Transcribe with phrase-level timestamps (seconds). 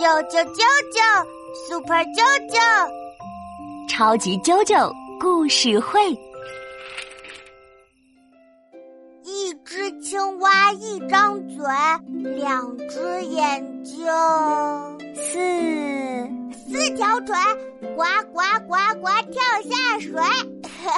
[0.00, 0.98] 啾啾啾啾
[1.68, 2.56] ，Super 啾啾，
[3.86, 6.00] 超级啾啾故事会。
[9.22, 11.66] 一只青蛙，一张嘴，
[12.34, 14.06] 两只眼睛，
[15.14, 15.38] 四
[16.66, 17.36] 四条腿，
[17.94, 20.12] 呱呱呱呱跳下水。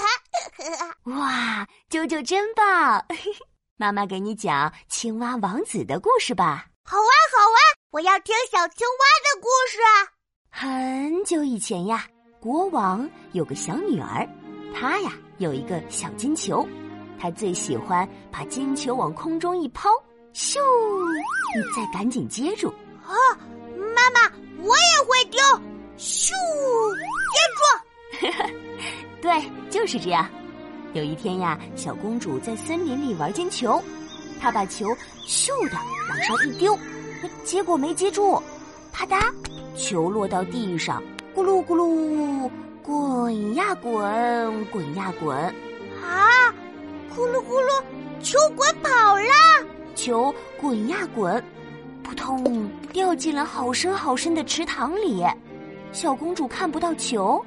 [1.11, 3.05] 哇，啾啾真棒！
[3.77, 6.66] 妈妈给你讲《青蛙王子》的故事吧。
[6.84, 7.61] 好啊，好啊，
[7.93, 9.79] 我要听小青蛙的故事。
[10.49, 12.07] 很久以前呀，
[12.41, 14.27] 国王有个小女儿，
[14.75, 16.67] 她呀有一个小金球，
[17.21, 19.91] 她最喜欢把金球往空中一抛，
[20.33, 20.59] 咻，
[21.55, 22.69] 你再赶紧接住。
[23.05, 23.13] 啊，
[23.95, 25.39] 妈妈，我也会丢，
[25.99, 26.33] 咻，
[27.35, 28.57] 接住。
[29.21, 30.27] 对，就是这样。
[30.95, 33.84] 有一天呀，小公主在森林里玩金球，
[34.41, 34.86] 她把球
[35.27, 35.77] 咻的
[36.09, 36.75] 往上一丢，
[37.44, 38.41] 结果没接住，
[38.92, 39.33] 啪嗒，
[39.77, 41.03] 球落到地上，
[41.34, 42.50] 咕噜咕噜，
[42.83, 45.36] 滚呀滚，滚呀滚，
[46.02, 46.50] 啊，
[47.14, 47.82] 咕噜咕噜，
[48.22, 51.42] 球滚跑了，球滚呀滚，
[52.02, 55.25] 扑通，掉进了好深好深的池塘里，
[55.92, 57.44] 小公主看不到球，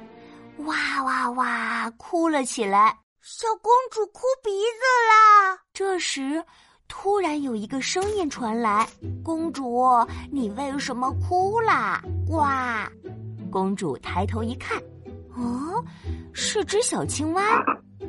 [0.64, 2.96] 哇哇哇，哭了起来。
[3.22, 5.58] 小公主哭鼻子啦！
[5.74, 6.40] 这时，
[6.88, 8.86] 突然有一个声音传来
[9.22, 9.86] ：“公主，
[10.30, 12.44] 你为什么哭啦？”呱！
[13.50, 14.76] 公主抬头一看，
[15.34, 15.82] 哦，
[16.32, 17.42] 是只小青蛙，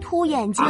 [0.02, 0.66] 凸眼睛，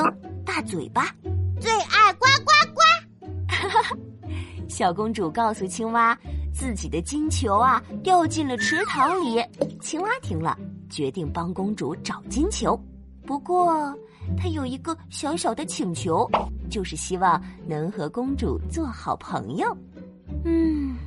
[0.45, 1.13] 大嘴巴，
[1.59, 3.97] 最爱呱呱呱！
[4.69, 6.17] 小公主告诉青蛙，
[6.53, 9.44] 自己的金球啊掉进了池塘里。
[9.81, 10.58] 青蛙听了，
[10.89, 12.80] 决定帮公主找金球。
[13.25, 13.97] 不过，
[14.36, 16.28] 他有一个小小的请求，
[16.70, 19.75] 就是希望能和公主做好朋友。
[20.44, 20.97] 嗯，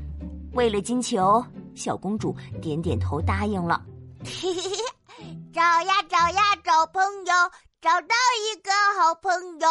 [0.53, 3.85] 为了金球，小公主点点头答应了。
[4.25, 7.35] 嘿嘿嘿，找呀找呀找朋友，
[7.81, 9.69] 找到一个好朋友。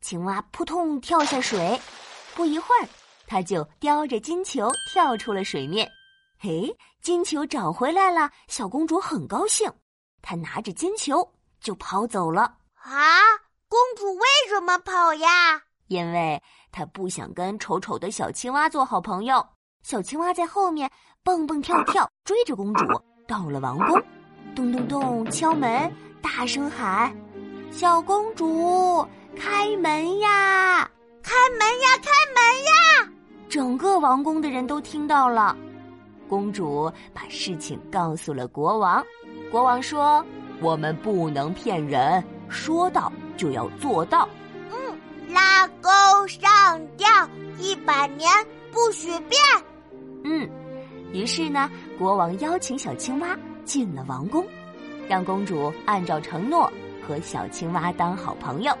[0.00, 1.80] 青蛙扑通跳下水，
[2.34, 2.88] 不一会儿，
[3.26, 5.88] 它就叼着金球跳出了水面。
[6.38, 9.70] 嘿，金球找回来了，小公主很高兴，
[10.20, 11.26] 她拿着金球。
[11.60, 13.20] 就跑走了啊！
[13.68, 15.62] 公主为什么跑呀？
[15.88, 19.44] 因为她不想跟丑丑的小青蛙做好朋友。
[19.82, 20.90] 小青蛙在后面
[21.24, 22.84] 蹦蹦跳跳 追着公主，
[23.26, 24.00] 到了王宫，
[24.54, 27.14] 咚咚咚敲门，大声喊
[27.72, 29.06] ：“小公主，
[29.36, 30.88] 开门呀！
[31.22, 31.88] 开门呀！
[32.02, 33.12] 开门呀！”
[33.48, 35.56] 整个王宫的人都听到了。
[36.28, 39.04] 公主把事情告诉了国王，
[39.50, 40.24] 国王说。
[40.60, 44.28] 我们不能骗人，说到就要做到。
[44.70, 45.90] 嗯，拉钩
[46.28, 47.08] 上吊，
[47.58, 48.30] 一百年
[48.70, 49.40] 不许变。
[50.24, 50.48] 嗯，
[51.12, 51.68] 于是呢，
[51.98, 54.46] 国王邀请小青蛙进了王宫，
[55.08, 56.70] 让公主按照承诺
[57.06, 58.76] 和小青蛙当好朋友。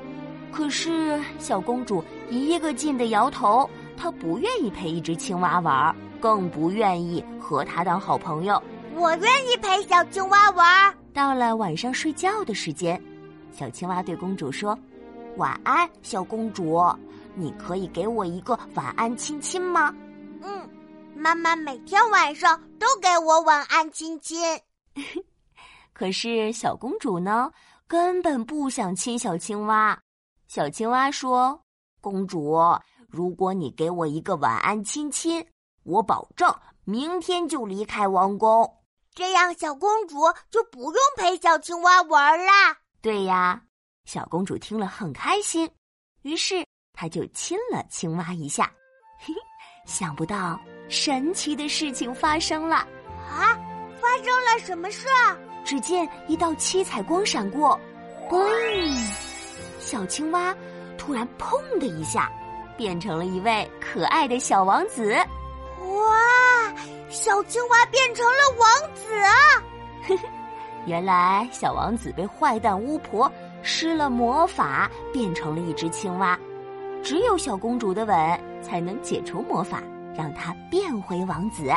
[0.52, 8.62] 可是小公主一个劲的摇头，她不愿意陪一只青蛙玩，更不愿意和它当好朋友。
[8.94, 10.94] 我愿意陪小青蛙玩。
[11.14, 13.02] 到了晚上睡觉的时间，
[13.52, 14.76] 小青蛙对公主说
[15.36, 16.82] ：“晚安，小公主，
[17.34, 19.94] 你可以给我一个晚安亲亲吗
[20.42, 20.68] ？”“嗯，
[21.14, 24.40] 妈妈每天晚上都给我晚安亲亲。
[25.92, 27.52] ”可是小公主呢，
[27.86, 29.98] 根本不想亲小青蛙。
[30.48, 31.62] 小青蛙说
[32.00, 32.58] ：“公主，
[33.08, 35.46] 如果你给我一个晚安亲亲，
[35.84, 36.52] 我保证
[36.84, 38.68] 明天就离开王宫。”
[39.14, 40.16] 这样，小公主
[40.50, 42.78] 就不用陪小青蛙玩啦。
[43.02, 43.60] 对呀，
[44.04, 45.68] 小公主听了很开心，
[46.22, 48.72] 于是她就亲了青蛙一下。
[49.18, 49.34] 嘿，
[49.86, 50.58] 想不到
[50.88, 52.76] 神奇的事情发生了
[53.28, 53.58] 啊！
[54.00, 55.08] 发生了什么事？
[55.64, 57.78] 只见一道七彩光闪过，
[58.30, 59.12] 嘣！
[59.80, 60.56] 小青蛙
[60.96, 62.30] 突然砰的一下，
[62.76, 65.12] 变成了一位可爱的小王子。
[65.80, 66.74] 哇！
[67.10, 69.34] 小青蛙变成了王子啊！
[70.86, 73.30] 原来小王子被坏蛋巫婆
[73.62, 76.38] 施了魔法，变成了一只青蛙。
[77.02, 79.82] 只有小公主的吻才能解除魔法，
[80.14, 81.70] 让她变回王子。